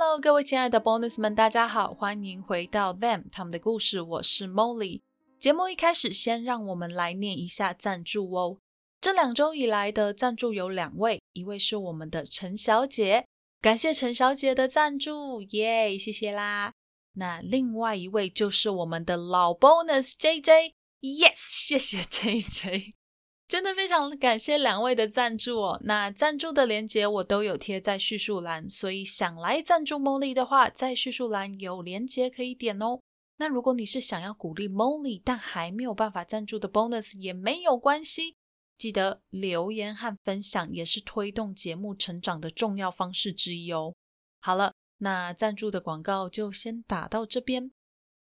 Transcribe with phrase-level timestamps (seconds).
[0.00, 4.00] Hello，各位亲爱的 Bonus 们，大家好，欢迎回到 Them 他们的故事。
[4.00, 5.00] 我是 Molly。
[5.40, 8.58] 节目一开始，先让我们来念一下赞助哦。
[9.00, 13.26] 这两周以来的赞助有两位，一位是我们的陈小姐，
[13.60, 16.72] 感谢陈小姐的赞助，耶，谢谢啦。
[17.14, 22.97] 那另外一位就是我们的老 Bonus JJ，Yes，谢谢 JJ。
[23.48, 25.80] 真的非常感谢两位的赞助哦。
[25.84, 33.00] 那赞助的链接我都有贴在叙述栏，所以想来赞助 Molly 的话，在叙述栏有链接可以点哦。
[33.38, 38.36] 那如果你是想要鼓励 Molly，但还没有办法赞助的 Bonus 也没有关系，
[38.76, 43.94] 记得留言和分享也是推动节目成长的重要方式之一哦。
[44.40, 47.70] 好了，那赞助的广告就先打到这边，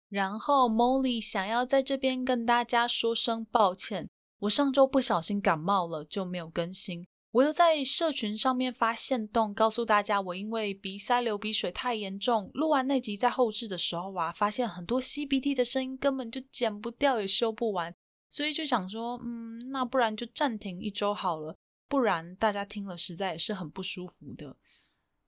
[0.10, 4.10] 然后 Molly 想要在这边跟大家说声抱歉。
[4.44, 7.08] 我上周不小心感冒了，就没有更新。
[7.32, 17.96] 我又在社群上面发现动，告诉大家我因为鼻塞流鼻水太严重，录完那集在后置的时候啊，发现很多吸鼻涕的声音根本就剪不掉，也修不完，
[18.30, 21.56] 所以就想说，嗯，那不然就暂停一周好了，
[21.88, 24.58] 不然大家听了实在也是很不舒服的。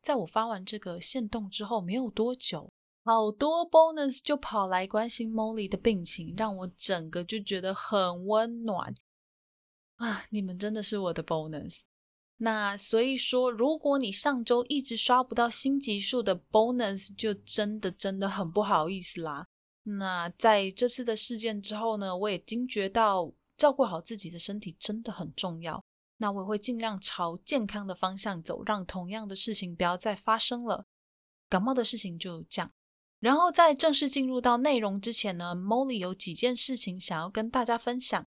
[0.02, 2.70] 在我发完这个线动之后没有多久。
[3.06, 8.92] 好多 bonus 就跑来关心 Molly 的病情，让我整个就觉得很温暖
[9.98, 10.26] 啊！
[10.30, 11.84] 你们真的是我的 bonus。
[12.38, 19.48] 那所以说，如果你上周一直刷不到新集数的 bonus，就真的真的很不好意思啦。
[19.84, 25.84] 那在这次的事件之后呢，我也惊觉到照顾好自己的身体真的很重要。
[26.18, 30.86] 那我也会尽量朝健康的方向走，让同样的事情不要再发生了。
[31.48, 32.72] 感冒的事情就这样。
[33.20, 38.26] 然后在正式进入到内容之前呢，Molly 有几件事情想要跟大家分享。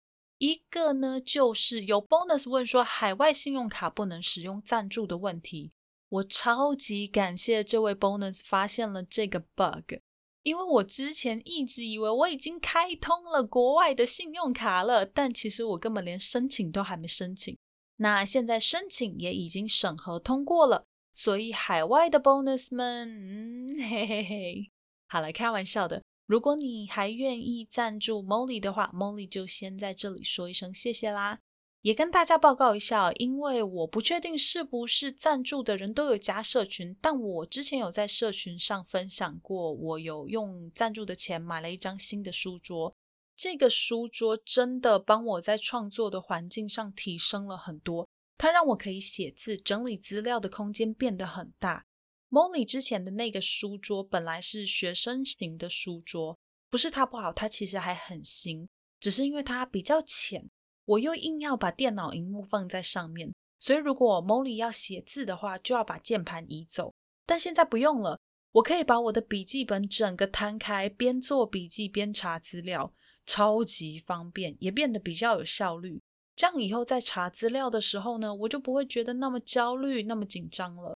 [0.43, 5.71] 一个呢，就是有 bonus 问说海外信用卡不能使用赞助的问题。
[6.09, 10.01] 我超级感谢这位 bonus 发现了这个 bug，
[10.43, 17.57] 因为我之前一直以为我已经开通了国外的信用卡了，但其实我根本连申请都还没申请。
[17.99, 24.71] 那现在申请也已经审核通过了，所以海外的 bonus 们，嗯，嘿嘿嘿。
[25.07, 26.03] 好了，开玩笑的。
[26.33, 31.41] 如果你还愿意赞助 Molly 的话，Molly 就先在这里说一声谢谢啦。
[31.83, 42.95] 也跟大家报告一下，因为我不确定是不是赞助的人都有加社群，但我之前有在社群上分享过，我有用赞助的钱买了一张新的书桌。
[43.37, 51.85] 这个书桌真的帮我在创作的环境上提升了很多，它让我可以写字、整理资料的空间变得很大。
[52.33, 56.39] Molly 之前的那个书桌本来是学生型的书桌，
[56.71, 58.67] 不是它不好，它其实还很新，
[58.99, 60.49] 只是因为它比较浅，
[60.87, 66.95] 我又硬要把电脑荧幕放在上面，所以如果 Molly 要写字的话，就要把键盘移走。
[67.27, 68.19] 但现在不用了，
[68.53, 72.95] 我可以把我的笔记本整个摊开，边做笔记边查资料，
[73.27, 76.01] 超级方便，也变得比较有效率。
[76.35, 80.97] 这样以后在查资料的时候呢，我就不会觉得那么焦虑、那么紧张了。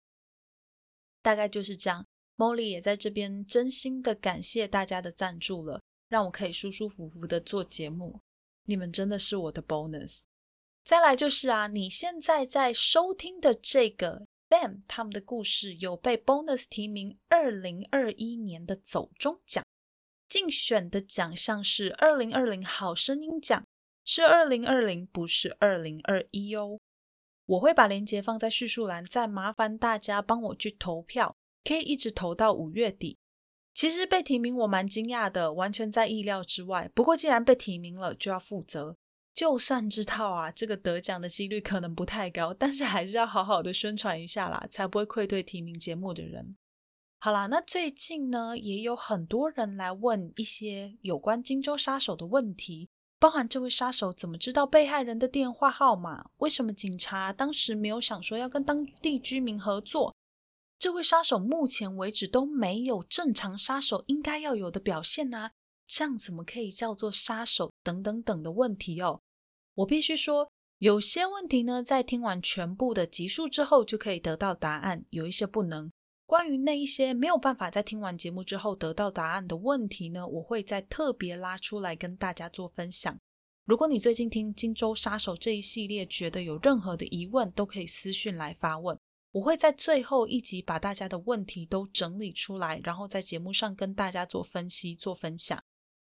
[1.24, 2.06] 大概就是这样
[2.38, 8.20] ，Molly 也在这边真心的感谢大家的赞助了，让我可以舒舒服服的做节目。
[8.66, 10.22] 你们真的是我的 bonus。
[10.84, 19.66] 再来就是啊，你现在在收听的这个 them 他们的故事有被 bonus 提名二零二一年的走中奖，
[20.28, 23.66] 竞选的奖项是二零二零好声音奖，
[24.04, 26.78] 是二零二零，不是二零二一哦。
[27.46, 33.18] 我会把链接放在叙述栏，再麻烦大家帮我去投票，可以一直投到五月底。
[33.74, 36.90] 其实被提名我蛮惊讶的，完全在意料之外。
[36.94, 38.96] 不过既然被提名了，就要负责。
[39.34, 46.56] 就算知道啊，这个得奖的几率可能不太高，但是还是要好好的宣传一下啦，才不会愧对提名节目的人。
[47.20, 52.90] 好啦，那最近呢，也有很多人来问一些有关荆州杀手的问题。
[53.24, 56.26] 包含这位杀手怎么知道被害人的电话号码？
[56.40, 60.14] 为什么警察当时没有想说要跟当地居民合作？
[60.78, 65.52] 这位杀手目前为止都没有正常杀手应该要有的表现呢？
[65.88, 67.72] 这样怎么可以叫做杀手？
[67.82, 69.22] 等等等的问题哦。
[69.76, 75.90] 我必须说，有些问题呢，在听完全部的集数之后就可以得到答案，有一些不能。
[76.34, 83.16] 关于那一些没有办法在听完节目之后得到答案的问题呢，我会再特别拉出来跟大家做分享。
[83.66, 88.98] 如果你最近听《荆州杀手》这一系列觉得有任何的疑问，都可以私讯来发问，
[89.32, 95.64] 我会在最后一集把大家的问题都整理出来，然后在节目上跟大家做分析、做分享。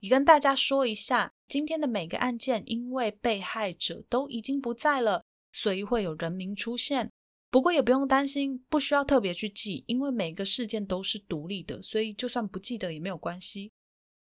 [0.01, 7.09] 也跟大家说一下，今天的每个案件，因为被害者都已经不在了，所以会有人名出现。
[7.51, 13.73] 不过也不用担心，不需要特别去记，因为每个事件都是独立的，所以就算不记得也没有关系。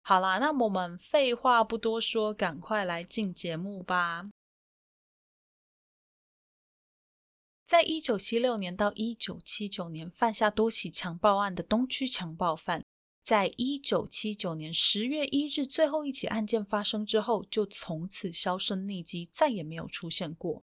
[0.02, 4.28] 好啦，那我们废话不多说，赶快来进节目吧。
[7.64, 12.84] 在一九七六年到一九七九年犯下多起强暴案的东区强暴犯，
[13.22, 20.64] 在一九七九年十月一日最后一起案件发生之后，就从此销声匿迹，再也没有出现过。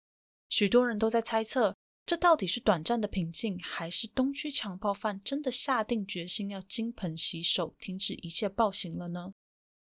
[0.49, 1.75] 许多人都在猜测。
[2.05, 9.33] 这到底是短暂的平静，还是东区强暴犯真的下定决心要金盆洗手，停止一切暴行了呢？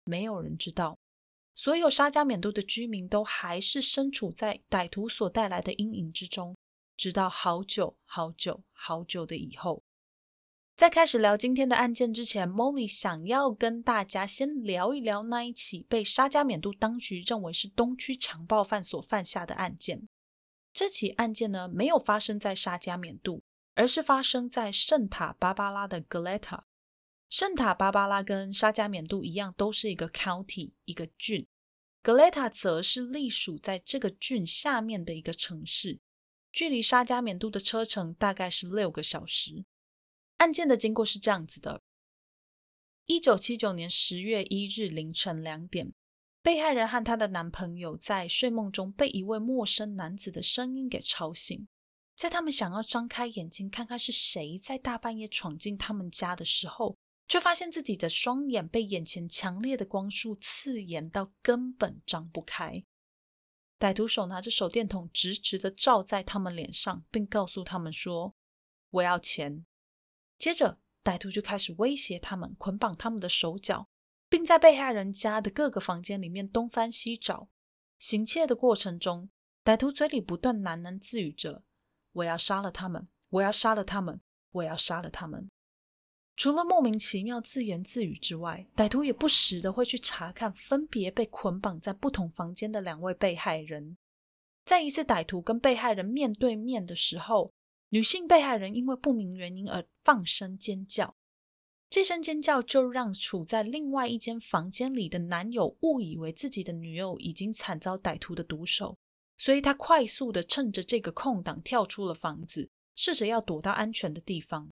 [0.04, 0.98] 没有人知道。
[1.54, 6.56] 所有沙加缅度的居民都还是身处在歹徒所带来的阴影之中，
[6.96, 9.82] 直到好久好久好久的以后。
[10.74, 20.08] 在开始聊今天的案件之前，Molly 想要跟大家先聊一聊那一起被沙加缅度当局认为是东区强暴犯所犯下的案件。
[20.72, 23.42] 这起案件呢，没有发生在沙加缅度，
[23.74, 26.66] 而是发生在圣塔芭芭拉的格雷塔。
[27.28, 31.46] 圣塔芭芭拉跟沙加缅度一样，都是一个 county 一个郡，
[32.02, 36.00] 格雷塔则是隶属在这个郡下面的一个城市，
[36.50, 39.64] 距离沙加缅度的车程大概是六个小时。
[40.38, 41.82] 案件的经过是这样子的：
[43.06, 45.94] 一九七九年十月一日凌晨两点。
[46.42, 51.68] 被害人和她的男朋友在睡梦中被一位陌生男子的声音给吵醒，
[52.16, 56.98] 在他们想要张开眼睛看看是谁在大半夜闯进他们家的时候，
[57.28, 62.84] 却发现自己的双眼被眼前强烈的光束刺眼到根本张不开。
[63.78, 68.34] 歹徒手拿着手电筒，直直的照在他们脸上，并告诉他们说
[68.90, 69.64] ：“我要钱。”
[70.38, 73.88] 接着，歹徒就开始威胁他们，捆绑他们的手脚。
[74.32, 77.50] 并在被害人家的各个房间里面东翻西找，
[77.99, 79.29] 行窃的过程中，
[79.62, 81.64] 歹徒嘴里不断喃喃自语着
[82.12, 85.50] ：“我要杀了他们，我要杀了他们，我要杀了他们。”
[86.34, 93.99] 除了莫名其妙自言自语之外，歹徒也不时的会去查看分别被捆绑在不同房间的两位被害人。
[94.64, 97.52] 在一次歹徒跟被害人面对面的时候，
[97.90, 101.14] 女性被害人因为不明原因而放声尖叫。
[101.92, 108.96] 这声尖叫就让处在另外一间房间里的男友误以为自己的女友已经惨遭歹徒的毒手，
[109.36, 114.70] 所以他快速的趁着这个空档跳出了房子，试着要躲到安全的地方。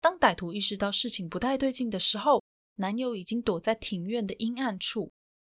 [0.00, 2.40] 当歹徒意识到事情不太对劲的时候，
[2.76, 5.10] 男友已经躲在庭院的阴暗处。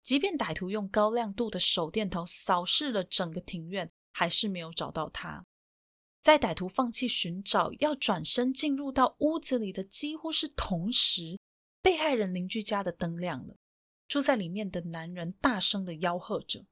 [0.03, 5.45] 即便歹徒用高亮度的手电筒扫视了整个庭院，还是没有找到他。
[6.23, 11.37] 在歹徒放弃寻找，要转身进入到屋子里的几乎是同时，
[11.83, 13.57] 被害人邻居家的灯亮了。
[14.07, 16.65] 住在里面的男人大声的吆喝着。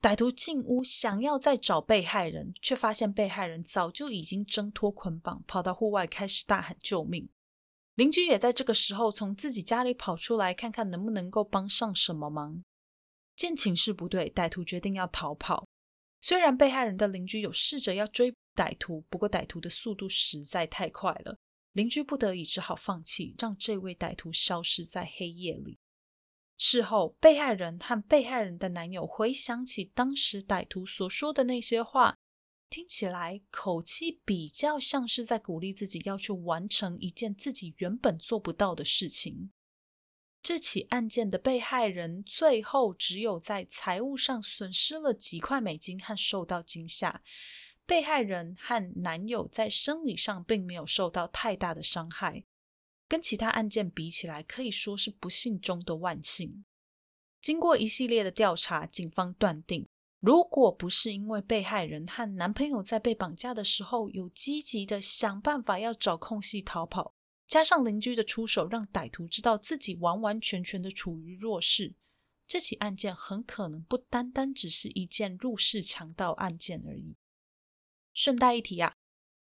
[0.00, 7.28] 歹徒进屋想要再找被害人，却发现被害人早就已经挣脱捆绑，跑到户外开始大喊救命。
[7.94, 12.64] 邻居也在这个时候从自己家里跑出来，看看能不能够帮上什么忙。
[13.36, 15.66] 见情势不对，歹徒决定要逃跑。
[16.20, 18.34] 虽然被害人的邻居有试着要追。
[18.58, 21.38] 歹徒不过，歹徒的速度实在太快了，
[21.74, 25.78] 邻居不得已只好放弃，让这位歹徒消失在黑夜里。
[26.56, 32.16] 事后，被害人和被害人的男友回想起当时歹徒所说的那些话，
[32.68, 39.52] 听起来口气比较像是在鼓励自己要去完成一件自己原本做不到的事情。
[40.42, 47.22] 这起案件的被害人最后只有在财务上损失了几块美金和受到惊吓。
[47.88, 52.44] 被害人和男友在生理上并没有受到太大的伤害，
[53.08, 56.66] 跟其他案件比起来，可以说是不幸中的万幸。
[57.40, 59.88] 经过一系列的调查，警方断定，
[60.20, 67.14] 如果不是因为被害人和男朋友在被绑架的时候有积极的想办法要找空隙逃跑，
[67.46, 71.94] 加上邻居的出手，让歹徒知道自己完完全全的处于弱势，
[72.46, 77.16] 这起案件很可能不单单只是一件入室强盗案件而已。
[78.18, 78.96] 顺带一提啊，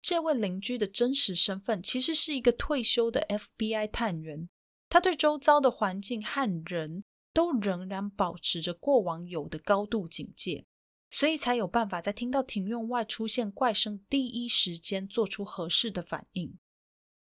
[0.03, 4.51] 这位邻居的真实身份其实是一个退休的 FBI 探员，
[4.91, 10.67] 他对周遭的环境和人都仍然保持着过往有的高度警戒，
[11.09, 16.59] 所以才有办法在听到庭院外出现怪声第一时间做出合适的反应。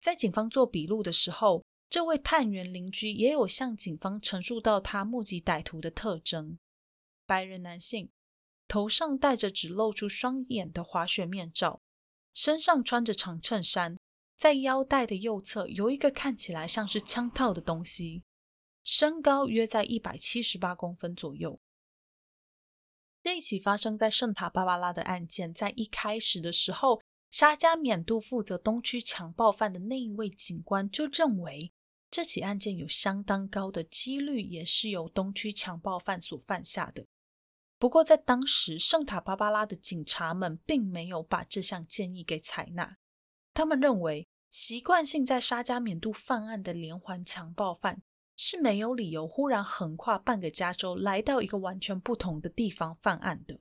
[0.02, 6.58] 在警方做笔录的时候，这位探员邻居也有向警方陈述到他目击歹徒的特征：
[7.24, 8.10] 白人男性，
[8.72, 11.82] 头上戴着只露出双眼的滑雪面罩，
[12.32, 13.98] 身上穿着长衬衫，
[14.38, 18.22] 在腰带的右侧有一个看起来像是枪套的东西，
[18.82, 21.60] 身高约在一百七十八公分左右。
[23.22, 31.70] 这一起发生在圣塔芭芭拉的案件，在一开始的时候，沙加缅度负责东区强暴犯的那一位警官就认为，
[32.10, 37.04] 这起案件有相当高的几率也是由东区强暴犯所犯下的。
[37.82, 42.98] 不过，在当时，圣塔芭芭拉的警察们并没有把这项建议给采纳。
[43.52, 48.04] 他们认为，习惯性在沙加缅度犯案的连环强暴犯。
[48.36, 53.58] 是没有理由忽然横跨半个加州来到一个完全不同的地方犯案的。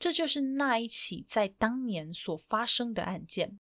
[0.00, 3.60] 这就是那一起在当年所发生的案件。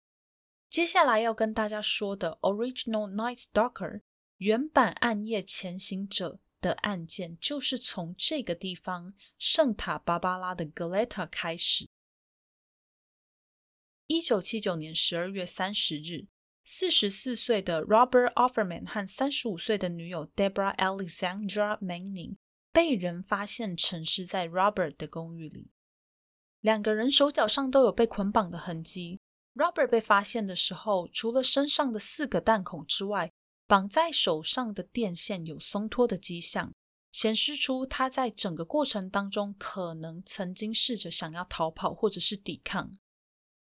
[0.70, 3.98] 接下来要跟大家说的《Original Night Stalker》
[4.38, 11.88] 原版暗夜潜行者的案件，就是从这个地方圣塔芭芭拉的 Galeta 开始。
[14.06, 16.26] 一九七九年十二月三十日。
[16.62, 22.36] 四十四岁的 Robert Offerman 和三十五岁的女友 Debra Alexandra Manning
[22.70, 25.72] 被人发现沉尸在 Robert 的公寓里。
[26.60, 29.18] 两个人手脚上都有被捆绑的痕迹。
[29.54, 33.32] Robert 被发现的时候，除了身上的四个弹孔之外，
[33.70, 36.74] 绑在手上的电线有松脱的迹象，
[37.12, 42.90] 显示出他在整个过程当中可能曾经试着想要逃跑或者是抵抗。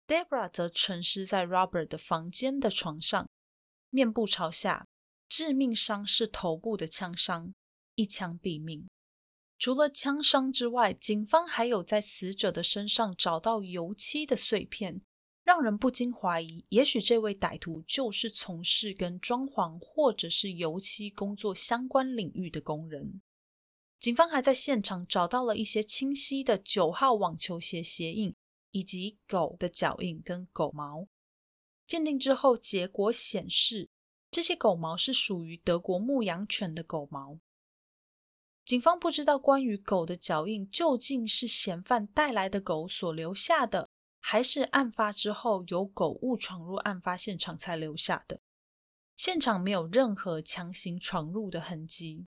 [0.07, 3.29] Debra 则沉尸在 Robert 的房间的床上，
[3.91, 4.87] 面部朝下。
[5.29, 7.53] 致命伤是头部的枪伤，
[7.93, 8.89] 一枪毙命。
[9.59, 15.03] 除了枪伤之外，警方还有在死者的身上找到油漆的碎片，
[15.43, 23.21] 让人不禁怀疑，也许这位歹徒就是从事跟装潢或者是油漆工作相关领域的工人。
[23.99, 28.35] 警方还在现场找到了一些清晰的九号网球鞋鞋印。
[28.73, 31.05] 以及狗的脚印跟狗毛
[31.85, 33.89] 鉴定之后，结果显示
[34.29, 37.37] 这些狗毛是属于德国牧羊犬的狗毛。
[38.63, 43.89] 警方不知道关于狗的脚印究竟是嫌犯带来的狗所留下的，
[44.21, 48.39] 还是案发之后有狗误闯入案发现场才留下的。
[49.17, 52.27] 现场没有任何强行闯入的痕迹。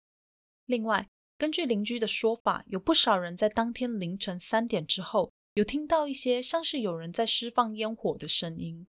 [0.65, 1.07] 另外，
[1.37, 5.31] 根据邻居的说法，有不少人在当天凌晨三点之后。
[5.55, 8.87] 有听到一些像是有人在释放烟火的声音。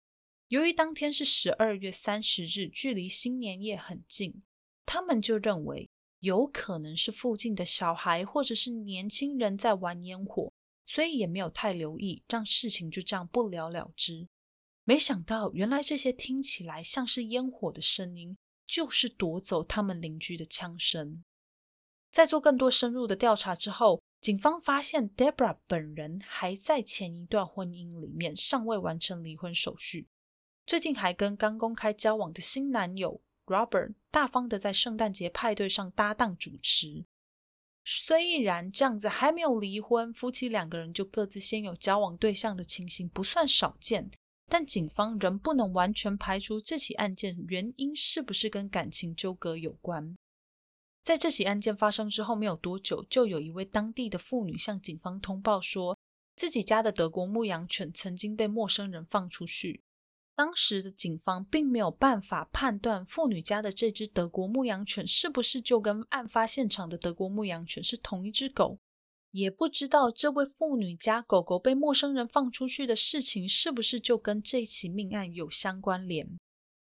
[0.48, 4.42] 由于当天是十二月三十日，距离新年夜很近，
[4.84, 5.88] 他们就认为
[6.18, 10.52] 有可能是附近的小孩或者是年轻人在玩烟火，
[10.90, 14.26] 所以也没有太留意，让事情就这样不了了之。
[14.82, 21.22] 没想到，原来这些听起来像是烟火的声音，就是夺走他们邻居的枪声。
[22.10, 24.02] 在做更多深入的调查之后。
[24.20, 30.08] 警方发现，Debra 本人还在前一段婚姻里面尚未完成离婚手续，
[30.66, 37.06] 最近还跟刚公开交往的新男友 Robert 大方的在圣诞节派对上搭档主持。
[37.92, 44.08] 虽然这样子还没有离婚，夫妻两个人就各自先有交往对象的情形不算少见，
[44.46, 50.16] 但警方仍不能完全排除这起案件原因是不是跟感情纠葛有关。
[51.02, 55.98] 在这起案件发生之后没有多久，就有一位当地的妇女向警方通报说，
[56.36, 59.82] 自己家的德国牧羊犬曾经被陌生人放出去。
[60.40, 68.78] 当时的警方并没有办法判断妇女家的这只德国牧羊犬是不是就跟案发现场的德国牧羊犬是同一只狗，
[69.32, 76.26] 也不知道这位妇女家狗狗被陌生人放出去的事情是不是就跟这起命案有相关联。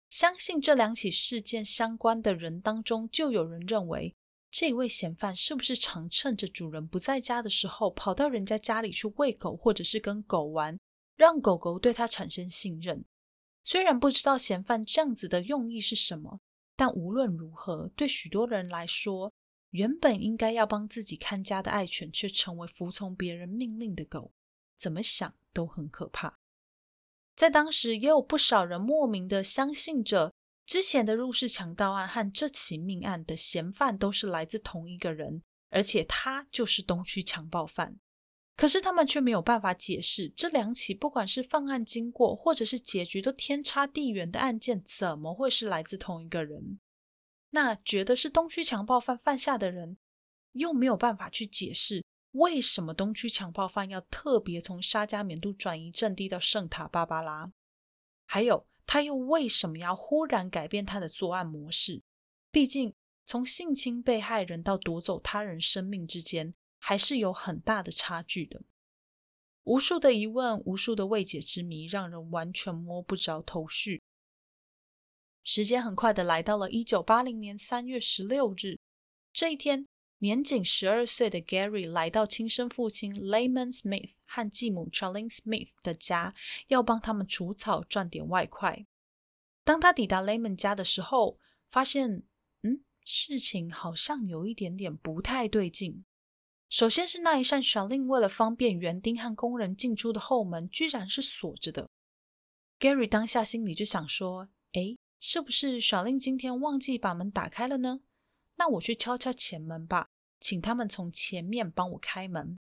[0.08, 4.14] 相信这两起事件相关的人当中，就有人认为
[4.50, 10.78] 这位嫌犯是不是常趁着主人不在家的时候，跑到人家家里去喂狗，或者是跟狗玩，
[11.14, 13.04] 让狗狗对他产生信任。
[13.64, 16.40] 虽然不知道嫌犯这样子的用意是什么，
[16.76, 19.32] 但无论如何，对许多人来说，
[19.70, 24.32] 原本应该要帮自己看家的爱犬，却成为服从别人命令的狗，
[24.76, 26.38] 怎么想都很可怕。
[27.34, 30.32] 在当时，也有不少人莫名的相信着
[30.66, 37.98] 之前的入室强盗案和这起命案的嫌犯都是来自同一个人，而且他就是东区强暴犯。
[38.56, 46.78] 可是他们却没有办法解释这两起不管是犯案经过或者是结局都天差地远的案件，怎么会是来自同一个人？
[47.50, 49.96] 那觉得是东区强暴犯犯下的人，
[50.52, 52.04] 又没有办法去解释。
[52.32, 57.52] 为什么东区强暴犯要特别从沙加缅度转移阵地到圣塔芭芭拉？
[58.26, 62.02] 还有他又为什么要忽然改变他的作案模式？
[62.50, 62.92] 毕竟，
[63.24, 66.52] 从性侵被害人到夺走他人生命之间，
[66.86, 68.60] 还是有很大的差距的。
[69.62, 74.02] 无数的疑问，无数的未解之谜，让人完全摸不着头绪。
[75.42, 78.78] 时间很快的来到了一九八零年三月十六日，
[79.32, 79.86] 这一天，
[80.18, 86.34] 年仅十二岁的 Gary 来到亲生父亲 Layman Smith 和继母 Charlene Smith 的家，
[86.66, 88.84] 要帮他们除草赚点外快。
[89.64, 92.24] 当他抵达 Layman 家的时候，发现，
[92.60, 96.04] 嗯，事情好像有一点点不太对劲。
[96.74, 101.88] 首先是那一扇小令为了方便园丁和工人进出的后门，居然是锁着的。
[102.80, 108.00] Gary 当下心里就想说：“哎，是不是小令今天忘记把门打开了呢？
[108.56, 110.08] 那我去敲敲前门吧，
[110.40, 112.58] 请他们从前面帮我开门。”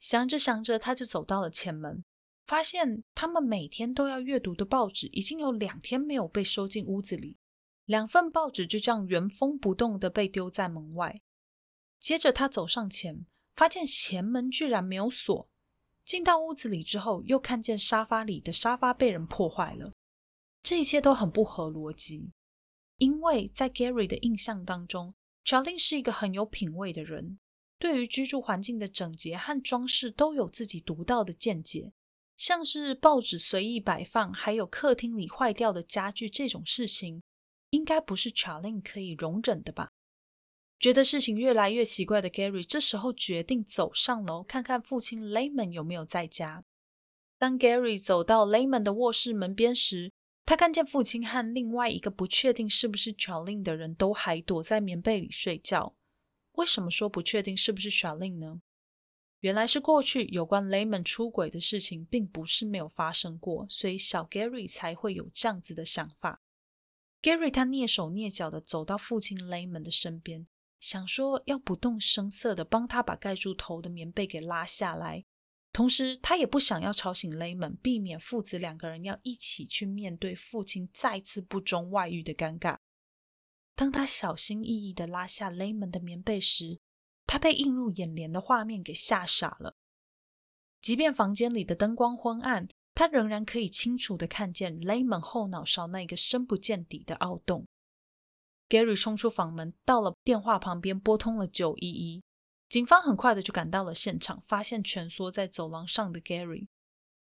[0.00, 2.02] 想着想着，他就走到了前门，
[2.46, 7.36] 发现他们每天都要阅读的报纸已经有两天没有被收进屋子里，
[7.84, 11.20] 两份报纸就这样原封不动的被丢在门外。
[12.00, 13.26] 接着他走上前。
[13.54, 15.48] 发现前门居然没有锁，
[16.04, 19.92] 进到屋子里之后，又看见沙发里的沙发被人破坏了。
[20.62, 22.30] 这一切都很不合逻辑，
[22.98, 27.38] 因为在 Gary 的印象当中，Charlie 是一个很有品味的人，
[27.78, 31.92] 对于居住环境的整洁和装饰都有自己独到的见解。
[32.36, 37.22] 像是报纸随意摆放，还有客厅里坏掉的家具这种事情，
[37.70, 39.90] 应该不是 Charlie 可以容忍的吧？
[40.84, 46.62] 觉得事情越来越奇怪的 Gary，这时候决定走上楼看看父亲 Layman 有没有在家。
[47.38, 50.12] 当 Gary 走到 Layman 的卧室门边时，
[50.44, 55.96] 他看见父亲和另外一个不确定是不是 Charlene 的人都还躲在棉被里睡觉。
[56.56, 58.60] 为什么说不确定是不是 Charlene 呢？
[59.40, 66.42] 原来是过去有关 Layman 出轨的事情并不是没有发生过，所以小 Gary 才会有这样子的想法。
[67.22, 70.46] Gary 他蹑手蹑脚的走到父亲 Layman 的身边。
[70.80, 75.24] 想说要不动声色的帮他把盖住头的棉被给拉下来，
[75.72, 82.78] 同时他也不想要吵醒雷蒙，避免父子两个人要一起去面对父亲再次不忠外遇的尴尬。
[83.74, 86.78] 当他小心翼翼的拉下雷蒙的棉被时，
[87.26, 89.76] 他被映入眼帘的画面给吓傻了。
[90.80, 97.66] 即便房间里的灯光昏暗，他仍然可以清楚的看见雷蒙后脑勺那个深不见底的凹洞。
[98.74, 102.24] Gary 冲出房门，到了电话旁边，拨通了九一一。
[102.68, 106.66] 警方很快的就赶到了现场，发现蜷缩在走廊上的 Gary。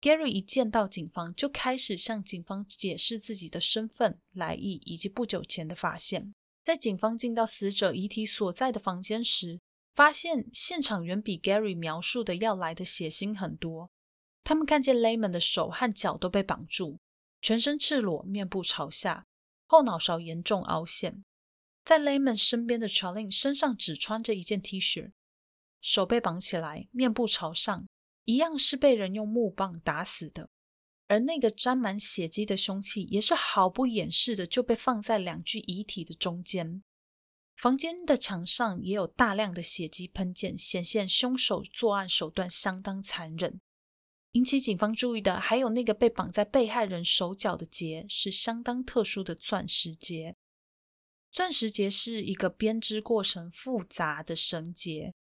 [0.00, 6.32] Gary 一见到警方，就开始向警方解释自己的身份、来意以及不久前的发现。
[6.62, 9.58] 在警方进到死者遗体所在的房间时，
[9.92, 13.90] 发现现场远比 Gary 描述的要来的血腥很多。
[14.44, 17.00] 他们看见 Layman 的手和脚都被绑住，
[17.42, 19.26] 全身赤裸，面部朝下，
[19.66, 21.24] 后脑勺严重凹陷。
[21.90, 25.11] 在 Layman 身边的 chalin 身上只穿着一件 T 恤，
[25.81, 27.88] 手被绑起来，面部朝上，
[28.26, 30.50] 一样是被人用木棒打死的。
[31.09, 36.85] 而那个沾满血迹的凶器，也是毫不掩饰的就被放在两具遗体的中间。
[37.57, 43.61] 房间的墙上也有大量的血迹喷溅，显现凶手作案手段相当残忍。
[44.35, 50.37] 引起警方注意的，还有那个被绑在被害人手脚的结，是相当特殊的钻石结。
[51.33, 55.14] 钻石结是一个编织过程复杂的绳结，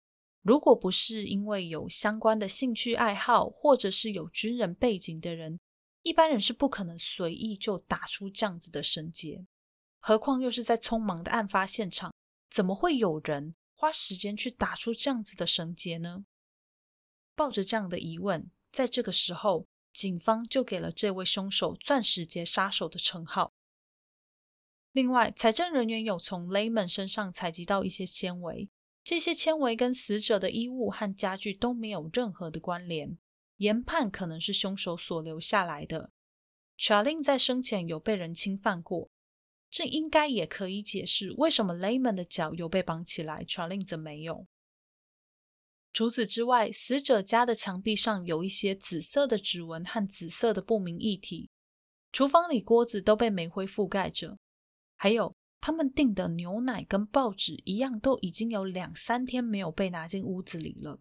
[0.42, 5.60] 如果不是因为有相关的兴趣爱好，或者是有军人背景的人，
[6.04, 9.46] 一般人是不可能随意就打出这样子的绳结。
[10.00, 12.14] 何况又是在匆忙的案发现场，
[12.50, 16.24] 怎么会有人花时间去打出这样子的绳结呢？
[17.36, 23.52] 抱着这样的疑问，在这个时候，警方就给了这位凶手“钻石节杀手”的称号。
[24.98, 28.68] 另外，财政人员有从 Layman 身上采集到一些纤维，
[29.04, 33.16] 这些纤维跟死者的衣物和家具都没有任何的关联，
[33.58, 36.10] 研判可能是凶手所留下来的。
[36.80, 39.12] Charlene 在生前有被人侵犯过，
[39.70, 44.48] 这应该也可以解释为什么 Layman 的脚有被绑起来，Charlene 则没有。
[45.94, 51.52] 除此之外，死者家的墙壁上有一些紫色的指纹和紫色的不明液体，
[52.12, 54.40] 厨房里锅子都被煤灰覆盖着。
[54.98, 61.00] 还有，他们订的牛奶跟报纸一样，都已经有两三天没有被拿进屋子里了。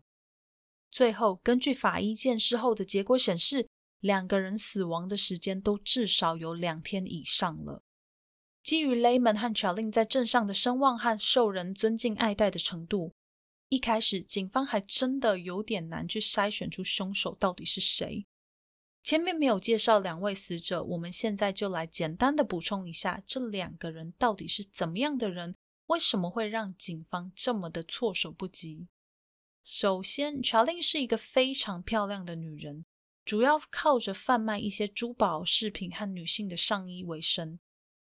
[0.91, 3.67] 最后，根据法医鉴尸后的结果显示，
[4.01, 7.83] 两个人死亡的时间都至少有两天以上了。
[8.63, 13.15] 基于莱曼和 Charlene 在镇上的声望和受人尊敬爱戴的程度，
[13.69, 18.27] 一开始警方还真的有点难去筛选出凶手到底是谁。
[19.07, 25.55] 前面没有介绍两位死者，我们现在就来简单的补充一下，这两个人到底是怎么样的人，
[25.87, 28.89] 为什么会让警方这么的措手不及？
[29.63, 32.85] 首先，乔琳是一个非常漂亮的女人，
[33.25, 37.61] 主要靠着贩卖一些珠宝饰品和女性的上衣为生。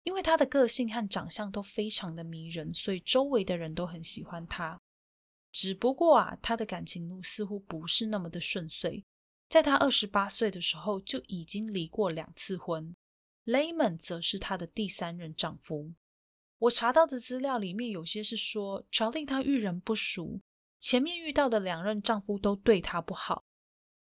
[0.01, 4.81] 因为她的个性和长相都非常的迷人，所以周围的人都很喜欢她。
[5.51, 9.05] 只不过啊，她的感情路似乎不是那么的顺遂。
[9.49, 12.95] 在她二十八岁的时候就已经离过两次婚
[13.45, 15.93] ，Layman 则是她的第三任丈夫。
[16.59, 20.41] 我查到的资料里面有些是说，Charlie 她遇人不淑，
[20.79, 23.45] 前面遇到的两任丈夫都对她不好，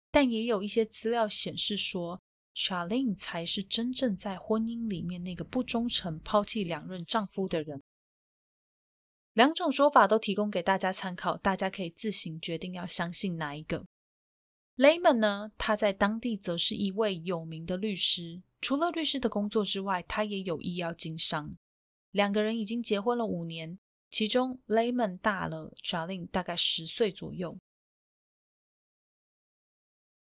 [0.09, 2.21] 但也有一些资料显示说
[2.55, 7.83] ，Charlie 才是真正在婚姻里面那个不忠诚、抛弃两任丈夫的人。
[9.33, 13.85] 两种说法都提供给大家参考，大家可以自行决定要相信哪一个。
[14.77, 15.51] Layman 呢？
[15.57, 18.41] 他在当地则是一位有名的律师。
[18.59, 21.55] 除了律师的工作之外，他也有医药经商。
[22.11, 27.57] 两个人已经结婚了五年，其中 Layman 大了 Charlene 大概十岁左右。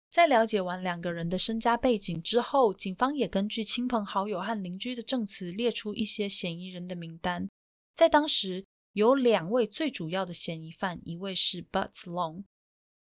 [0.09, 7.49] 在了解完两个人的身家背景之后，警方也根据亲朋好友和邻居的证词，列出一些嫌疑人的名单。
[7.95, 12.43] 在当时，有两位最主要的嫌疑犯，一位是 Butts Long。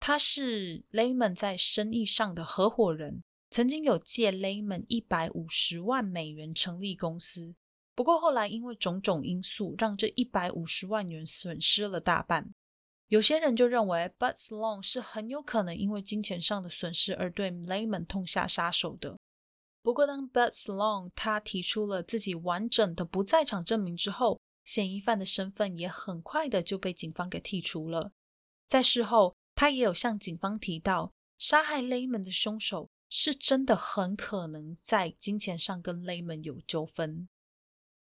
[0.07, 7.57] 他是 Layman 在生意上的合伙人，曾经有借 Layman 一百五十万美元成立公司。
[7.93, 12.55] 不过后来因为种种因素，让这一百五十万元损失了大半。
[13.09, 19.19] 有些人就认为 Butts Long 是很有可能因为金钱上的损失而对 Layman 痛下杀手的。
[19.83, 28.13] 不过当 Butts Long 他提出了自己完整的不在场证明之后，嫌疑犯的身份也很快的就被警方给剔除了。
[28.69, 29.35] 在事后。
[29.57, 37.29] 他也有向警方提到，杀害雷蒙的凶手是真的很可能在金钱上跟雷蒙有纠纷。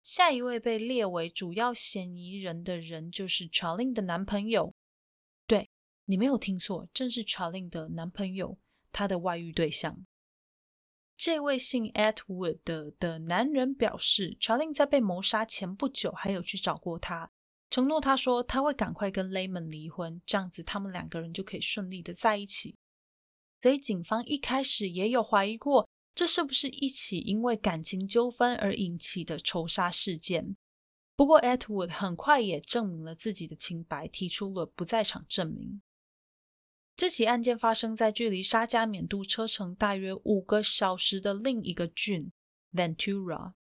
[0.04, 4.76] 下一位被列为主要嫌疑人的人就是 Charlene 的男朋友。
[5.48, 5.72] 对
[6.06, 8.60] 你没有听错，正是 Charlene 的男朋友，
[8.92, 10.06] 他的外遇对象。
[11.18, 17.32] 这位姓 Edward 的的男人表示，Charlene 在被谋杀前不久还有去找过他。
[17.72, 22.76] 承诺他说他会赶快跟 Layman 离婚，这样子他们两个人就可以顺利的在一起。
[23.62, 30.58] 所以警方一开始也有怀疑过，这是不是一起因为感情纠纷而引起的仇杀事件？
[31.16, 35.82] 不过 Edward 很快也证明了自己的清白，提出了不在场证明。
[36.98, 42.32] 这起案件发生在距离沙加缅度车程大约五个小时的另一个郡
[42.74, 43.54] Ventura。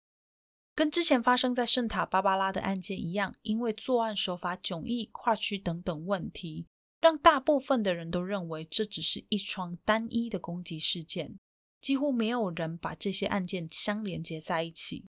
[0.80, 6.68] 跟之前发生在圣塔芭芭拉的案件一样，因为作案手法迥异、跨区等等问题，
[7.02, 11.38] 让大部分的人都认为这只是一桩单一的攻击事件，
[11.82, 15.04] 几乎没有人把这些案件相连接在一起。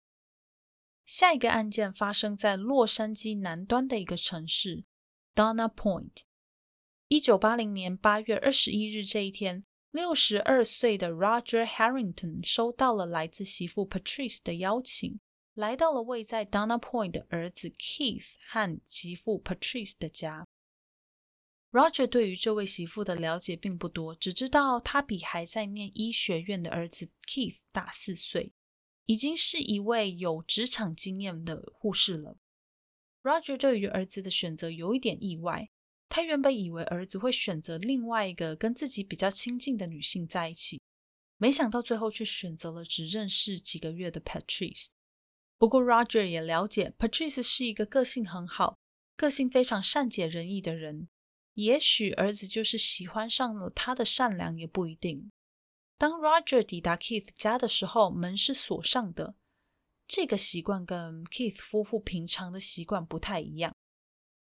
[1.05, 4.85] 下一个案件发生在洛杉矶南端的一个城市
[5.35, 6.23] Donna Point。
[7.09, 15.19] 一九八零年八月二十一日这一天，六十二岁的 Roger Harrington 收到了来自媳妇 Patrice 的邀请。
[15.59, 20.47] 来到了位在 Donna Point 的儿子 Keith 和媳妇 Patrice 的家。
[21.69, 28.53] Roger 对于这位媳妇的了解并不多，只知道她比还在念医学院的儿子 Keith 大四岁，
[29.03, 32.37] 已经是一位有职场经验的护士了。
[33.21, 35.69] Roger 对于儿子的选择有一点意外，
[36.07, 40.81] 他原本以为儿子会选择另外一个跟自己比较亲近的女性在一起，
[41.35, 44.87] 没想到最后却选择了只认识几个月的 Patrice。
[45.59, 48.77] 不过，Roger 也了解 Patrice 是一个个性很好、
[49.17, 51.09] 个性非常善解人意的人。
[51.55, 55.29] 也许儿子就是喜欢上了他的善良，也不一定。
[55.97, 59.35] 当 Roger 抵达 Keith 家的时候，门是锁上的。
[60.07, 63.75] 这个习惯跟 Keith 夫妇平常的习惯不太一样。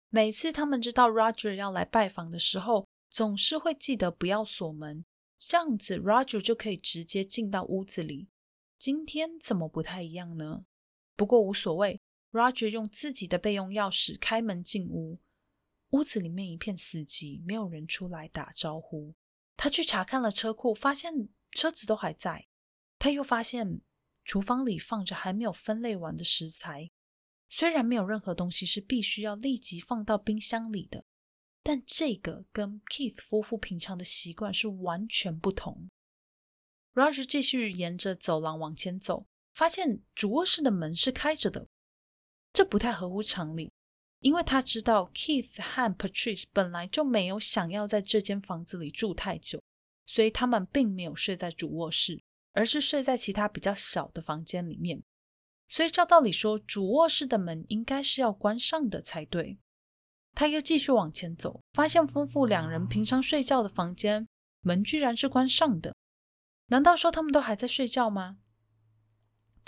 [0.09, 5.03] 每次他们知道 Roger 要来拜访的时候，总是会记得不要锁门，
[5.39, 8.29] 这样子 Roger 就可以直接进到屋子里。
[8.77, 10.65] 今天怎么不太一样呢？
[11.19, 11.99] 不过无所谓
[12.31, 15.19] ，Roger 用自己的备用钥匙开门进屋，
[15.89, 19.13] 屋子里面一片死寂，没有人出来打招呼。
[19.57, 22.47] 他去查看了车库，发现车子都还在。
[22.97, 23.81] 他又发现
[24.23, 26.89] 厨房里放着还没有分类完的食材，
[27.49, 31.03] 虽然没有任何东西是必须要立即放到冰箱里的，
[31.61, 35.89] 但这个跟 Keith 夫妇平常的习惯是完全不同。
[36.93, 39.27] Roger 继续沿着走廊往前走。
[39.59, 41.67] 发现主卧室的门是开着的，
[42.53, 43.69] 这不太合乎常理，
[44.19, 49.61] 因为他知道 Keith 和 Patrice 本来就没有想要在这间房子里住太久，
[50.05, 55.03] 所以他们并没有睡在主卧室，而是睡在其他比较小的房间里面。
[55.67, 59.59] 所以照道理说，主卧室的门应该是要关上的才对。
[60.33, 64.25] 他又继续往前走，发现夫妇两人平常睡觉的房间
[64.61, 65.93] 门居然是关上的。
[66.67, 68.37] 难道说他们都还在睡觉吗？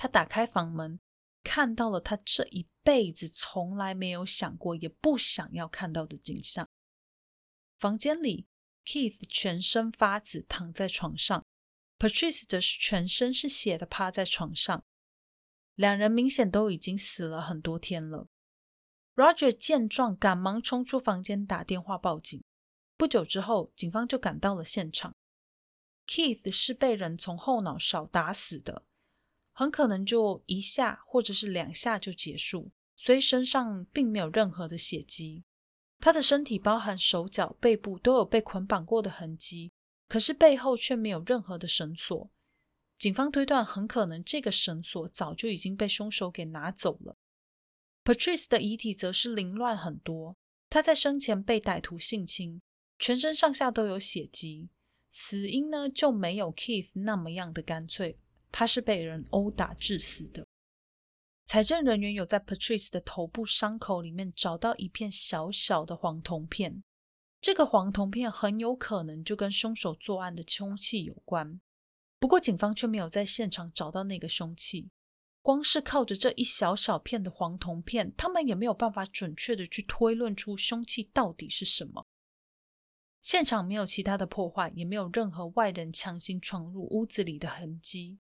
[0.02, 1.00] 他打开房门，
[1.44, 6.68] 看到了他这一辈子从来没有想过也不想要看到的景象。
[7.78, 8.48] 房间里
[8.84, 11.46] ，Keith 全身发紫，躺在床上
[12.00, 14.84] ；Patrice 则是全身是血的趴在床上。
[15.76, 18.26] 两人明显都已经死了很多天了。
[19.14, 22.44] Roger 见状，赶忙冲出房间打电话报警。
[22.98, 25.14] 不久之后，警方就赶到了现场。
[26.08, 28.84] Keith 是被人从后脑勺打死的，
[29.54, 35.44] 很可能就一下或者是两下就结束，所以身上并没有任何的血迹。
[36.00, 39.72] 他的身体包含手脚、背部都有被捆绑过的痕迹，
[40.08, 42.32] 可是背后却没有任何的绳索。
[42.98, 47.18] 警方推断，很可能这个绳索早就已经被凶手给拿走了。
[48.04, 50.36] Patrice 的遗体则是凌乱很多，
[50.70, 52.62] 他在生前被歹徒性侵，
[52.98, 54.70] 全身上下都有血迹。
[55.10, 58.18] 死因呢就没有 Keith 那么样的干脆，
[58.52, 60.46] 他是被人殴打致死的。
[61.46, 66.84] 财政人员有在 Patrice 的头部伤口里面找到一片小小的黄铜片，
[67.42, 71.60] 这个黄铜片很有可能就跟凶手作案的凶器有关。
[72.20, 74.90] 不过，警方却没有在现场找到那个凶器。
[75.42, 82.06] 光是靠着这一小小片的黄铜片，他们也没有办法准确的去推论出凶器到底是什么。
[83.24, 88.20] 现场没有其他的破坏，也没有任何外人强行闯入屋子里的痕迹。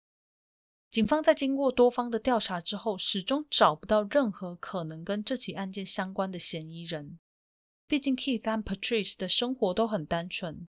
[0.98, 7.20] 警方在经过多方的调查之后，始终找不到任何可能跟这起案件相关的嫌疑人。
[7.86, 10.68] 毕竟 Keith 和 Patrice 的生活都很单纯，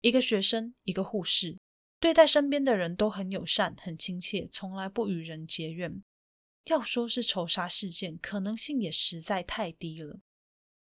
[0.00, 1.58] 一个学生，一个护士。
[1.98, 6.04] 对待身边的人都很友善、很亲切，从来不与人结怨。
[6.66, 10.20] 要说是仇杀事件，可能性也实在太低了。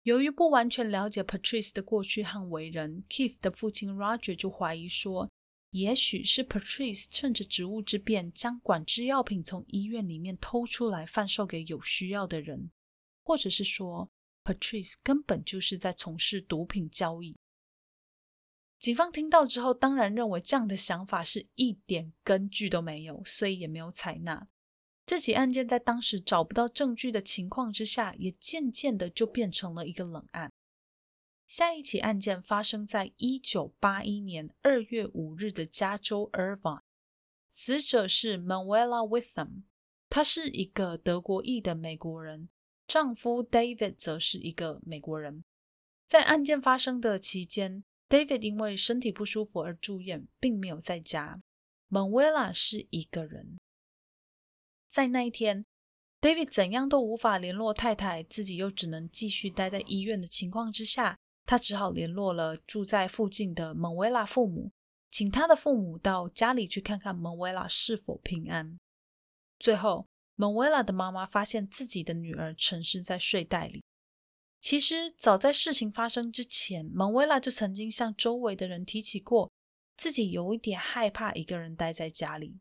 [0.03, 5.31] 由于不完全了解 Patrice 的过去和为人，Keith 的父亲 Roger 就怀疑说，
[5.77, 12.71] 也许是 Patrice 趁着职务之便，将管制药品从医院里面偷出来贩售给有需要的人，
[13.23, 14.11] 或者是说
[14.43, 17.37] Patrice 根本就是在从事毒品交易。
[18.79, 24.49] 警方听到之后，当然认为这样的想法是一点根据都没有，所以也没有采纳。
[25.05, 30.51] 这起案件在当时找不到证据的情况之下，也渐渐的就变成了一个冷案。
[31.47, 36.83] 下一起案件发生在一九八一年二月五日的加州 Irvine，
[37.49, 39.63] 死者是 Manuela Witham，
[40.09, 42.49] 她是一个德国裔的美国人，
[42.87, 45.45] 丈夫 David 则是一个美国人。
[46.07, 47.85] 在案件发生的期间。
[48.09, 51.43] David 因为身体不舒服而住院，并没有在家。
[51.91, 53.59] Manuela 是一个人。
[54.89, 55.67] 在那一天
[56.21, 64.73] ，David 怎样都无法联络太太，自己又只能继续待在医院的情况之下，他只好联络了住在附近的蒙维拉父母，
[65.11, 68.79] 请他的父母到家里去看看蒙维拉是否平安。
[69.59, 73.83] 最后蒙维拉的妈妈发现自己的女儿沉尸在睡袋里。
[74.61, 79.53] 其实早在事情发生之前，蒙维拉就曾经向周围的人提起过，
[79.97, 82.59] 自己有一点害怕一个人待在家里。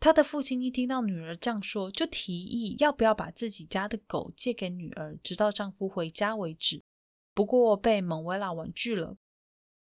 [0.00, 6.82] 他的父亲一听到女儿这样说，就提议要不要把自己家的狗借给女儿，直到丈夫回家为止。
[7.38, 9.16] 不过被蒙维拉婉拒了。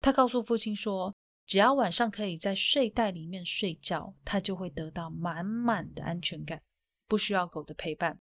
[0.02, 6.64] 他告诉父亲说，只要晚上可以在睡袋里面睡觉，他就会得到满满的安全感，
[7.06, 8.20] 不需要狗的陪伴。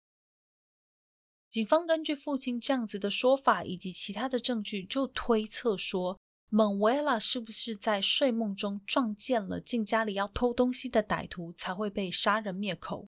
[1.48, 13.06] 警方根据父亲这样子的说法以及其他的证据，就推测说，蒙维拉是不是在睡梦中撞见了进家里要偷东西的歹徒，才会被杀人灭口？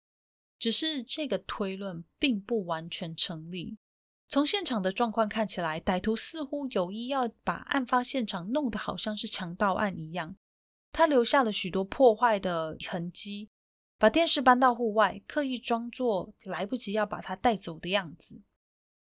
[0.59, 3.77] 只是这个推论并不完全成立。
[4.31, 10.37] 从现场的状况看起来，歹徒似乎有意要把案发现场弄得好像是强盗案一样，
[10.93, 13.49] 他留下了许多破坏的痕迹。
[13.99, 18.41] 把电视搬到户外，刻意装作来不及要把它带走的样子。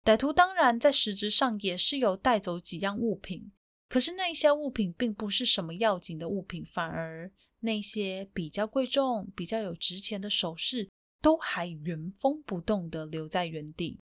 [0.03, 3.51] 歹徒当然在实质上也是有带走几样物品，
[3.89, 10.87] 可是那些物品并不是什么要紧的物品，反而那些比较贵重、比较有值钱的首饰
[11.19, 13.99] 都还原封不动的留在原地。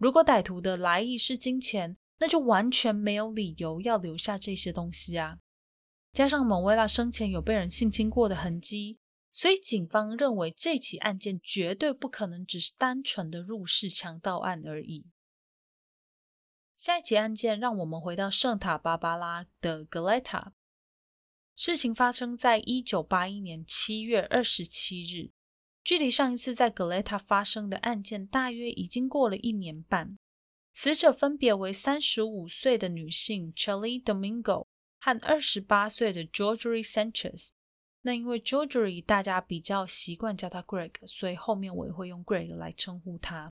[0.00, 5.40] 如果歹徒的来意是金钱，那就完全没有理由要留下这些东西啊！
[6.14, 8.98] 加上蒙维拉生前有被人性侵过的痕迹。
[9.30, 15.06] 所以，警方认为这起案件绝对不可能只是单纯的入室强盗案而已。
[16.76, 20.54] 下一起案件让我们回到圣塔芭芭拉的格莱塔。
[21.54, 25.30] 事情发生在一九八一年七月二十七日，
[25.82, 30.16] 距离上一次在格雷塔发生的案件大约已经过了一年半。
[30.72, 34.66] 死者分别为三十五岁的女性 Chelly Domingo
[35.00, 37.50] 和二十八岁的 Georgie Sanchez。
[38.02, 43.50] 那因为 Georgie 大家比较习惯叫他 Greg，所以后面我也会用 Greg 来称呼他。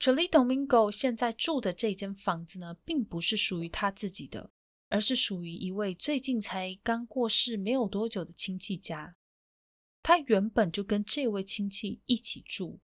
[0.00, 4.50] Chelly Domingo 现在住的这间房子呢，并不是属于他自己的。
[4.90, 9.16] 而是属于一位最近才刚过世没有多久的亲戚家。
[10.04, 12.78] 他原本就跟这位亲戚一起住，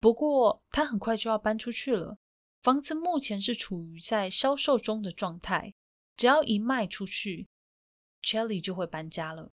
[0.00, 2.18] 不过他很快就要搬出去了。
[2.60, 5.74] 房子目前是处于在销售中的状态，
[6.16, 7.46] 只要一卖出去
[8.20, 9.52] ，Chelly 就会搬家了。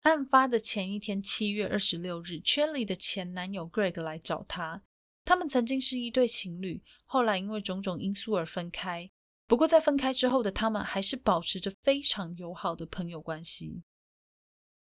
[0.00, 4.82] 案发的前一天，七月二十六日，Chelly 的前男友 Greg 来找他。
[5.26, 9.10] 他们曾经是一对情侣，后来因为种种因素而分开。
[9.46, 13.82] 不过，在分开之后的他们还是保持着非常友好的朋友关系。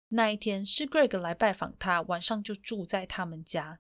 [0.10, 3.80] 那一天是 Greg 来拜访他，晚上就住在他们家。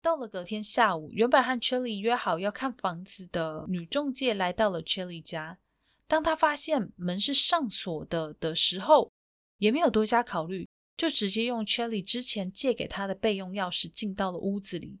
[0.00, 5.58] 到了隔天下午，原本和 Chelly 约好要看房子的女中介来到了 Chelly 家。
[6.06, 9.10] 当他发现门是上锁的的时候，
[9.58, 15.00] 也没有多加考虑，就直接用 Chelly 之前借给他的备用钥匙进到了屋子里。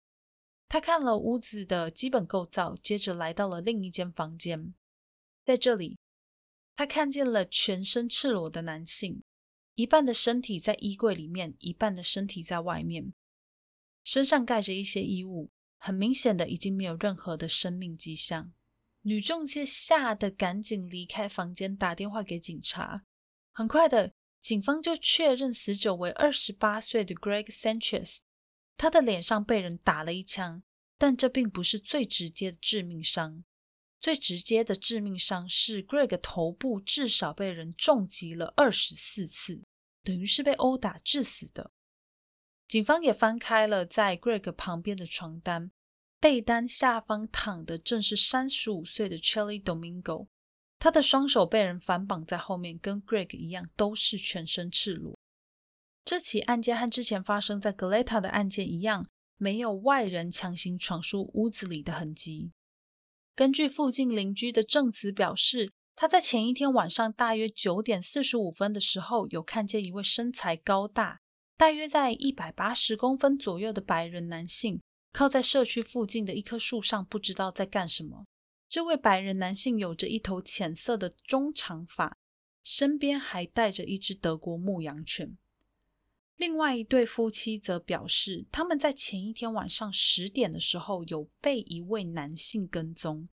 [0.68, 4.74] 他看了屋子的基本构造，接着来到了另一间房间。
[5.44, 5.98] 在这里，
[6.74, 9.22] 他看见了全身赤裸的男性，
[9.74, 13.12] 一半的身体在衣柜里面，一半的身体在外面，
[14.04, 18.52] 身上盖着一些衣物，很明显的已经没有任何的生命迹象。
[19.02, 23.04] 女中介吓得赶紧离开房间，打电话给警察。
[23.52, 28.20] 很快的，警方就确认死者为二十八岁的 Greg Sanchez，
[28.76, 30.62] 他的脸上被人打了一枪，
[30.96, 33.44] 但这并不是最直接的致命伤。
[34.04, 39.62] 最直接的致命伤是 Greg 头部至少被人重击了二十四次，
[40.02, 41.70] 等于是被殴打致死的。
[42.68, 45.70] 警方也翻开了在 Greg 旁边的床单，
[46.20, 50.26] 被单下方躺的正是三十五岁的 Chelly Domingo，
[50.78, 55.18] 他的双手被人反绑在后面，跟 Greg 一样都是全身赤裸。
[56.04, 62.52] 这起案件和之前发生在 Gleta 的案件一样，没有外人强行闯入屋子里的痕迹。
[63.36, 71.20] 根据附近邻居的证词表示，他在前一天晚上大约九点四十五分的时候，有看见一位身材高大、
[71.56, 74.80] 大约在一百八十公分左右的白人男性，
[75.12, 78.24] 靠在社区附近的一棵树上，不知道在干什么。
[78.68, 82.16] 这位白人男性有着一头浅色的中长发，
[82.62, 85.36] 身边还带着一只德国牧羊犬。
[86.36, 93.28] 另外一对夫妻则表示，他们在前一天晚上十点的时候有被一位男性跟踪，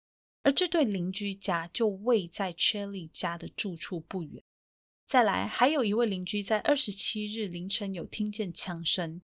[0.41, 4.43] 而这对邻居家就位在 Chelly 家的住处不远。
[5.05, 9.21] 再来，还有一位邻居在二十七日凌晨有听见枪声，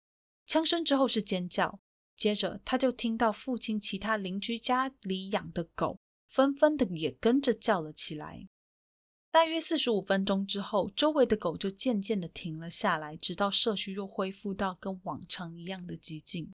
[0.47, 1.81] 枪声之后是尖叫，
[2.15, 8.49] 接着他就听到父亲其他邻居家里养的狗纷纷的也跟着叫了起来。
[9.33, 16.53] 大约四十五分钟之后，周围的狗就渐渐的停了下来，直到社区又恢复到跟往常一样的寂静。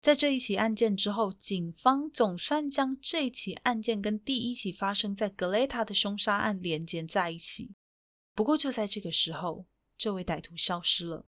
[0.00, 7.74] 在这一起案件之后，警方总算将这起案件跟第一起发生在格雷塔的凶杀案连接在一起。
[8.34, 9.66] 不过就在这个时候，
[9.98, 11.26] 这位歹徒消失了。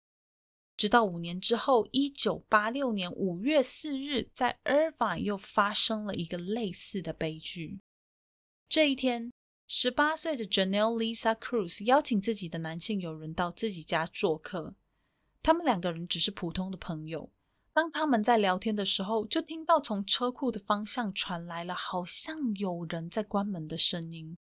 [0.77, 7.81] 直到五年之后，一九八六年五月四日，在 Irvine 又发生了一个类似的悲剧。
[8.69, 9.33] 这一天。
[9.77, 14.77] 十八岁的 Janelle Lisa Cruz 邀请自己的男性友人到自己家做客。
[15.43, 17.33] 他们两个人只是普通的朋友。
[17.73, 24.39] 当他们在聊天的时候，就听到从车库的方向传来了好像有人在关门的声音。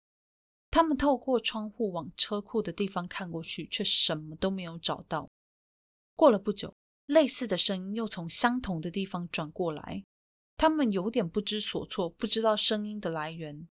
[0.69, 5.31] 他们透过窗户往车库的地方看过去，却什么都没有找到。
[6.17, 6.75] 过了不久，
[7.07, 10.05] 类似的声音又从相同的地方转过来。
[10.57, 13.69] 他们有点不知所措，不知道声音的来源。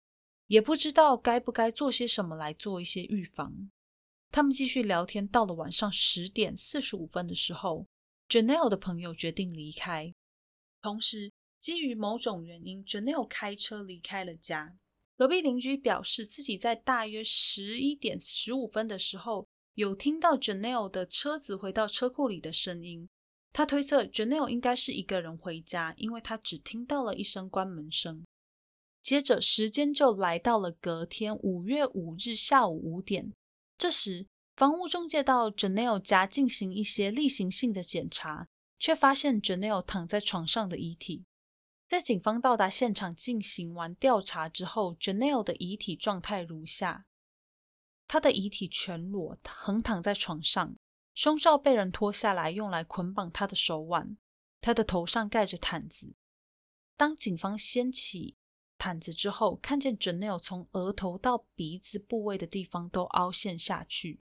[0.48, 3.70] 也不知道该不该做些什么来做一些预防。
[4.30, 7.86] 他们继续聊天，到了晚上十点四十五分的时候
[8.28, 10.12] ，Janelle 的朋友决定离开。
[10.82, 14.76] 同时，基于某种原因，Janelle 开车离开了家。
[15.16, 23.08] 隔壁邻居表示，自己在大约十一点十五分的时候，有听到 Janelle 的车子回到车库里的声音。
[23.52, 28.24] 他推测 Janelle 应该是一个人回家，因为他只听到了一声关门声。
[29.08, 33.32] 接着，时间就来到了隔天五月五日下午五点。
[33.78, 38.48] 这时，房屋中介到 Janelle 家进行一些例行性的检查，
[38.78, 41.24] 却发现 Janelle 躺在床上的遗体。
[41.88, 47.06] 在警方到达现场进行完调查之后，Janelle 的遗体状态如下：
[48.06, 50.76] 他的遗体全裸横躺在床上，
[51.14, 54.18] 胸罩被人脱下来用来捆绑他的手腕，
[54.60, 56.12] 他的头上盖着毯子。
[56.98, 58.36] 当警方掀起
[58.78, 64.20] 毯子之后，看见 Janelle 从额头到鼻子部位的地方都凹陷下去，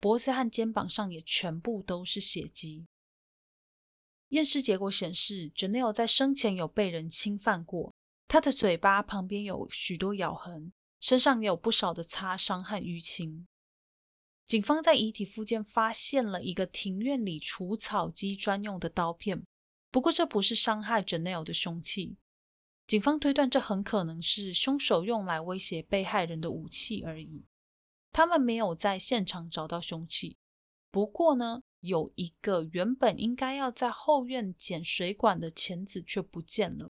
[0.00, 2.86] 脖子和肩膀上也全部都是血迹。
[4.30, 7.94] 验尸结果显示，Janelle 在生前有被人侵犯过，
[8.26, 10.72] 他的嘴巴旁边有许多咬痕。
[11.00, 13.48] 身上也有不少的擦伤和淤青。
[14.44, 19.42] 警方在遗体附近发现了一个庭院里除草机专用的刀片，
[19.90, 22.18] 不过这不是伤害 Janelle 的凶器。
[22.90, 27.44] 警方推断这很可能是凶手用来威胁被害人的武器而已。
[28.10, 30.36] 他们没有在现场找到凶器，
[30.90, 36.90] 不过呢，有一个原本应该要在后院剪水管的钳子却不见了。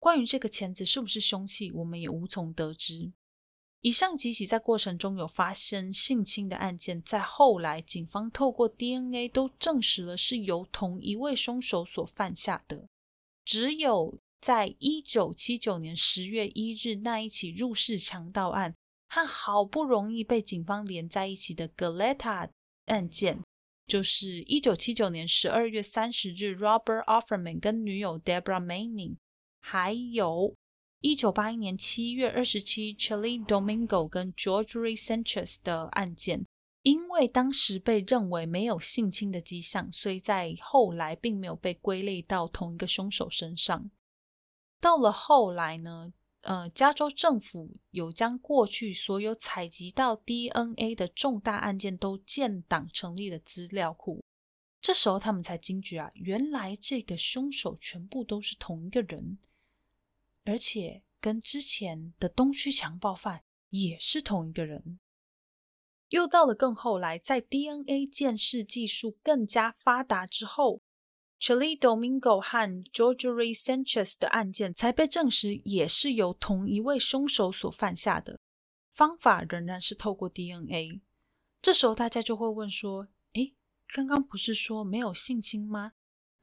[0.00, 3.12] 关于这个钳子是不是凶器，我们也无从得知。
[3.82, 12.88] 以上几起在过程中有发生性侵的案件，在后来警方透过 DNA 都证实了是由同一位凶手所犯下的。
[13.44, 18.74] 只有在一九七九年十月一日那一起入室强盗案
[19.08, 22.50] 和好不容易被警方连在一起的 Galetta
[22.84, 23.42] 案件，
[23.86, 29.16] 就是一九七九年十二月三十日 Robert Offerman 跟女友 Deborah Manning。
[29.60, 30.54] 还有，
[31.00, 36.44] 一九八一年七月二十七 Chili Domingo 跟 George Sanchez 的案件，
[36.82, 43.90] 因为当时被认为没有性侵的迹象，所以在后来并没有被归类到同一个凶手身上。
[44.84, 46.12] 到了后来呢，
[46.42, 54.22] 呃，加州政府有将过去所有采集到 DNA 的重大案件都建档成立了资料库。
[54.82, 59.38] 这时候他们才惊觉啊，原来这个凶手全部都是同一个人。
[60.44, 65.00] 而且跟之前的东区强暴犯也是同一个人。
[66.10, 70.82] 又到了更后来，在 DNA 鉴识技术更加发达之后
[71.40, 78.38] Chile Domingo 和 George Sanchez 的案件才被证实也是由同一位凶手所犯下的。
[78.90, 81.02] 方法仍然是透过 DNA。
[81.60, 83.54] 这时候大家就会问说：“诶，
[83.88, 85.92] 刚刚不是说没有性侵吗？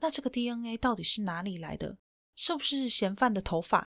[0.00, 1.98] 那这个 DNA 到底是哪里来的？
[2.36, 3.88] 是不是嫌犯的头发？”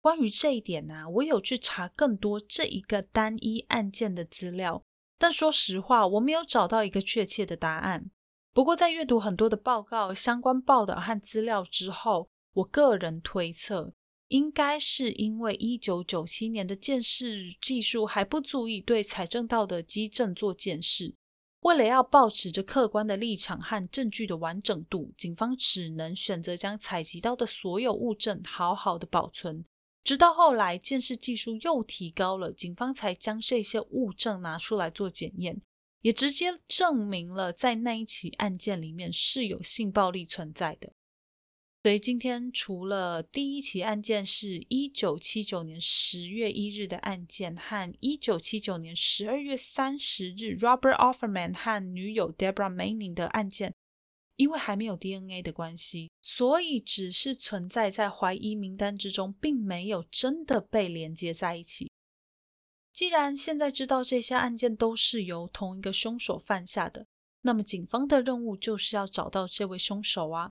[0.00, 4.84] 关于这一点呢，我有去查更多这一个单一案件的资料，
[5.18, 8.10] 但说实话，我没有找到一个确切的答案。
[8.58, 13.92] 不过，在阅读很多的报告、相关报道和资料之后，我个人推测，
[14.26, 21.14] 应该是因为一九九七年的鉴识技术还不足以对财政道的基证做鉴识。
[21.60, 29.64] 为了要保持着客观的立场和证据的完整度，警方只能选择将采集到的所有物证好好的保存。
[30.02, 35.62] 直到后来，鉴识技术又提高了，警方才将这些物证拿出来做检验，
[36.00, 40.92] 也直接证明了在那一起案件里面是有性暴力存在的。
[41.82, 53.74] 所以今天除了第一起案件是一九七九年十月一日的案件和一九七九年十二月三十日 Robert Offerman 和女友 Deborah Manning 的案件。
[54.36, 61.90] 因为还没有 DNA 的关系，所以只是存在在怀疑名单之中，并没有真的被连接在一起。
[62.98, 67.06] 既然现在知道这些案件都是由同一个凶手犯下的，
[67.42, 70.50] 那么警方的任务就是要找到这位凶手啊。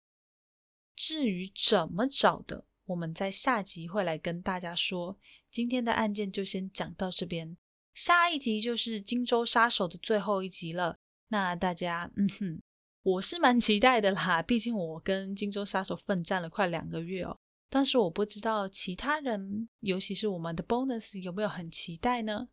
[0.97, 5.19] 至于怎么找的，我们在下集会来跟大家说。
[5.51, 7.59] 今天的案件就先讲到这边，
[7.93, 10.97] 下一集就是荆州杀手的最后一集了。
[11.29, 12.63] 那大家，嗯哼。
[13.03, 17.39] 我是蛮期待的啦，毕竟我跟荆州杀手奋战了快两个月哦。
[17.73, 22.49] 但是我不知道其他人，尤其是我们的 bonus 有没有很期待呢？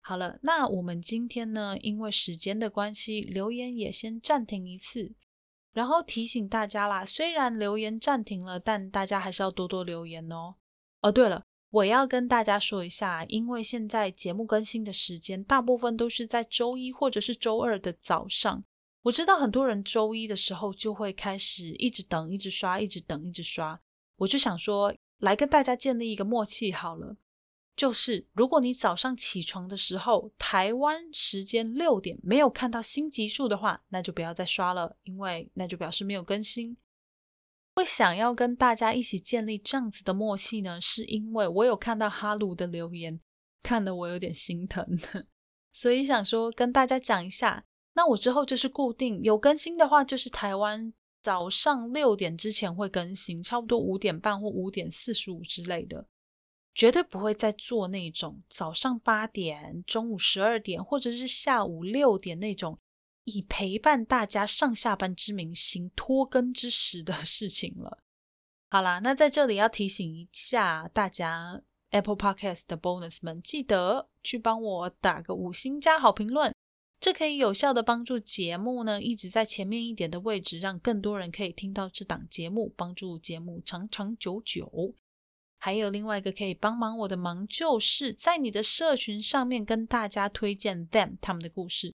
[0.00, 5.14] 好了，那我们今天呢，因为时间的关系，留言也先暂停一次。
[5.72, 10.56] 然后提醒大家啦，虽然留言暂停了，但大家还是要多多留言哦。
[11.02, 18.64] 哦，对了，我要跟大家说一下，因为现在节目更新的时间大部分都是在周一或者是周二的早上。
[19.02, 23.80] 我知道很多人周一的时候就会开始一直等、一直刷、一直等、一直刷。
[24.18, 27.16] 我就想说，来跟大家建立一个默契好了，
[27.74, 36.76] 就是如果你早上起床的时候，台湾时间六点没有看到新集数的话，那就不要再刷了，因为那就表示没有更新。
[37.74, 43.20] 会想要跟大家一起建立这样子的默契呢，是因为我有看到哈鲁的留言，
[43.62, 44.84] 看得我有点心疼，
[45.72, 47.64] 所以想说跟大家讲一下。
[47.94, 50.92] 那我之后就是固定有更新的话，就是台湾
[51.28, 56.06] 早上六点之前会更新，差不多五点半或五点四十五之类的。
[56.74, 62.78] 绝对不会再做那种早上八点、中午十二点或者是下午六点那种
[63.24, 67.98] 以陪伴大家上下班之名行拖更之时的 事情了。
[68.70, 71.60] 好啦，那在这里要提醒一下大家
[71.90, 76.54] ，Apple Podcast 的 Bonus 们，记得去帮我打个五星加好评论。
[77.08, 84.94] 这可以有效的帮助节目呢，一直在前面一点的位置，让更多人可以听到这档节目，帮助节目长长久久。
[85.56, 91.94] 还有另外一个可以帮忙我的忙，就是在你的社群上面跟大家推荐 them 他们的故事，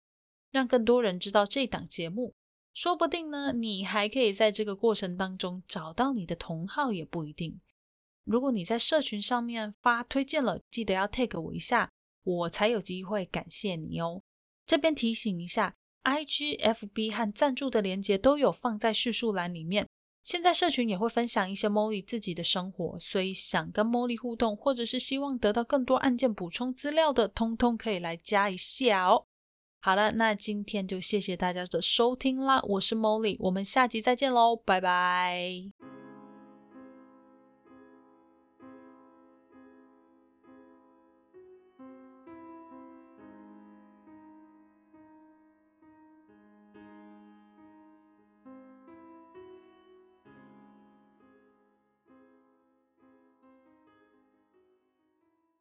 [0.51, 2.33] 让更多人知道这档节目。
[2.73, 7.61] 说不定呢，你还可以在这个过程当中找到你的同好，也不一定。
[8.25, 11.91] 如果你在社群上面发推荐了，记得要 take 我一下，
[12.23, 14.23] 我才有机会感谢你哦。
[14.73, 19.87] 这边提醒一下，IG、FB 和赞助的连接都有放在叙述栏里面。
[20.25, 29.27] 现在社群也会分享一些 Molly 自己的生活，所以想跟 Molly 互动，或者是希望得到更多案件补充资料的，通通可以来加一下哦。
[29.83, 35.70] 好了，那今天就谢谢大家的收听啦，我是 Molly，我们下集再见喽，拜拜。